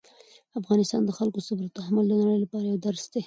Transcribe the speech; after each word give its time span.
د 0.49 0.53
افغانستان 0.61 1.01
د 1.05 1.11
خلکو 1.17 1.39
صبر 1.47 1.63
او 1.67 1.73
تحمل 1.77 2.05
د 2.07 2.13
نړۍ 2.21 2.37
لپاره 2.43 2.65
یو 2.67 2.83
درس 2.85 3.03
دی. 3.13 3.19